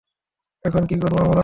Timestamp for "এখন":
0.63-0.83